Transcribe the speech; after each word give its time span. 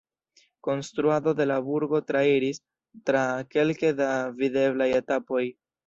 Konstruado 0.67 1.33
de 1.41 1.47
la 1.51 1.59
burgo 1.67 2.01
trairis 2.09 2.63
tra 3.11 3.25
kelke 3.53 3.97
da 4.05 4.13
videblaj 4.43 4.93
etapoj. 5.07 5.49